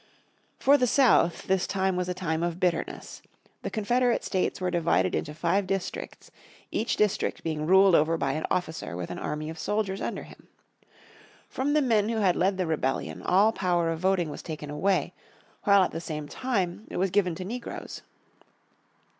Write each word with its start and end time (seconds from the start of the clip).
For 0.57 0.77
the 0.79 0.87
South, 0.87 1.43
this 1.43 1.67
time 1.67 1.95
was 1.95 2.09
a 2.09 2.15
time 2.15 2.41
of 2.41 2.59
bitterness. 2.59 3.21
The 3.61 3.69
Confederate 3.69 4.23
States 4.23 4.59
were 4.59 4.71
divided 4.71 5.13
into 5.13 5.35
five 5.35 5.67
districts, 5.67 6.31
each 6.71 6.95
district 6.95 7.43
being 7.43 7.67
ruled 7.67 7.93
over 7.93 8.17
by 8.17 8.31
an 8.31 8.47
officer 8.49 8.95
with 8.97 9.11
an 9.11 9.19
army 9.19 9.47
of 9.47 9.59
soldiers 9.59 10.01
under 10.01 10.23
him. 10.23 10.47
From 11.47 11.73
the 11.73 11.83
men 11.83 12.09
who 12.09 12.17
had 12.17 12.35
led 12.35 12.57
the 12.57 12.65
rebellion, 12.65 13.21
all 13.21 13.51
power 13.51 13.91
of 13.91 13.99
voting 13.99 14.31
was 14.31 14.41
taken 14.41 14.71
away, 14.71 15.13
while 15.65 15.83
at 15.83 15.91
the 15.91 16.01
same 16.01 16.27
time 16.27 16.87
it 16.89 16.97
was 16.97 17.11
given 17.11 17.35
to 17.35 17.45
negroes. 17.45 18.01